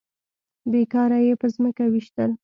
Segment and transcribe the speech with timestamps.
[0.71, 2.31] بې کاره يې په ځمکه ويشتل.